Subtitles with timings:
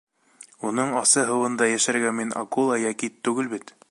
[0.69, 3.75] Уның асы һыуында йәшәргә мин акула йә кит түгел бит.